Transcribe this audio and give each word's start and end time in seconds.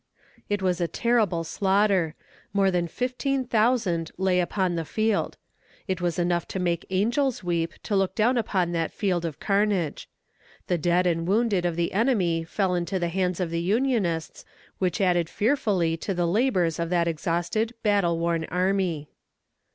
It 0.49 0.63
was 0.63 0.81
a 0.81 0.87
terrible 0.87 1.43
slaughter 1.43 2.15
more 2.53 2.71
than 2.71 2.87
fifteen 2.87 3.45
thousand 3.45 4.09
lay 4.17 4.39
upon 4.39 4.73
the 4.73 4.83
field. 4.83 5.37
It 5.87 6.01
was 6.01 6.17
enough 6.17 6.47
to 6.47 6.59
make 6.59 6.87
angels 6.89 7.43
weep, 7.43 7.75
to 7.83 7.95
look 7.95 8.15
down 8.15 8.35
upon 8.35 8.71
that 8.71 8.91
field 8.91 9.25
of 9.25 9.39
carnage. 9.39 10.09
The 10.65 10.79
dead 10.79 11.05
and 11.05 11.27
wounded 11.27 11.65
of 11.67 11.75
the 11.75 11.91
enemy 11.93 12.43
fell 12.43 12.73
into 12.73 12.97
the 12.97 13.09
hands 13.09 13.39
of 13.39 13.51
the 13.51 13.61
Unionists, 13.61 14.43
which 14.79 14.99
added 14.99 15.29
fearfully 15.29 15.95
to 15.97 16.15
the 16.15 16.25
labors 16.25 16.79
of 16.79 16.89
that 16.89 17.07
exhausted, 17.07 17.75
battle 17.83 18.17
worn 18.17 18.45
army. 18.45 19.07